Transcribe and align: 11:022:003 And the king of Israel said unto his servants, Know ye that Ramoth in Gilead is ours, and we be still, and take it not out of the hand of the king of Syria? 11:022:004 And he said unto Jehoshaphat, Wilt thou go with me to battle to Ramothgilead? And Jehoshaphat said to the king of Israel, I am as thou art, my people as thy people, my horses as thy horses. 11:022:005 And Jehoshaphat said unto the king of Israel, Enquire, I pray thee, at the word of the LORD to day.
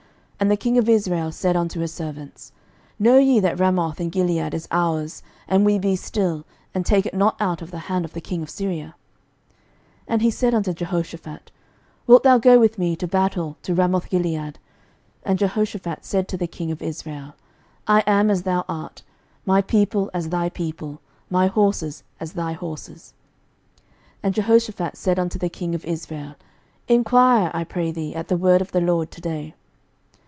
11:022:003 0.41 0.49
And 0.49 0.51
the 0.57 0.63
king 0.63 0.77
of 0.79 0.89
Israel 0.89 1.31
said 1.31 1.55
unto 1.55 1.81
his 1.81 1.93
servants, 1.93 2.51
Know 2.97 3.19
ye 3.19 3.39
that 3.41 3.59
Ramoth 3.59 4.01
in 4.01 4.09
Gilead 4.09 4.55
is 4.55 4.67
ours, 4.71 5.21
and 5.47 5.63
we 5.63 5.77
be 5.77 5.95
still, 5.95 6.45
and 6.73 6.83
take 6.83 7.05
it 7.05 7.13
not 7.13 7.39
out 7.39 7.61
of 7.61 7.69
the 7.69 7.77
hand 7.91 8.05
of 8.05 8.13
the 8.13 8.21
king 8.21 8.41
of 8.41 8.49
Syria? 8.49 8.95
11:022:004 10.05 10.05
And 10.07 10.21
he 10.23 10.31
said 10.31 10.55
unto 10.55 10.73
Jehoshaphat, 10.73 11.51
Wilt 12.07 12.23
thou 12.23 12.39
go 12.39 12.57
with 12.59 12.79
me 12.79 12.95
to 12.95 13.05
battle 13.07 13.57
to 13.61 13.75
Ramothgilead? 13.75 14.55
And 15.23 15.37
Jehoshaphat 15.37 16.03
said 16.05 16.27
to 16.29 16.37
the 16.37 16.47
king 16.47 16.71
of 16.71 16.81
Israel, 16.81 17.35
I 17.85 17.99
am 18.07 18.31
as 18.31 18.41
thou 18.41 18.65
art, 18.67 19.03
my 19.45 19.61
people 19.61 20.09
as 20.11 20.29
thy 20.29 20.49
people, 20.49 21.01
my 21.29 21.45
horses 21.45 22.01
as 22.19 22.33
thy 22.33 22.53
horses. 22.53 23.13
11:022:005 23.77 23.93
And 24.23 24.33
Jehoshaphat 24.33 24.97
said 24.97 25.19
unto 25.19 25.37
the 25.37 25.49
king 25.49 25.75
of 25.75 25.85
Israel, 25.85 26.33
Enquire, 26.87 27.51
I 27.53 27.63
pray 27.63 27.91
thee, 27.91 28.15
at 28.15 28.27
the 28.27 28.37
word 28.37 28.61
of 28.63 28.71
the 28.71 28.81
LORD 28.81 29.11
to 29.11 29.21
day. 29.21 29.53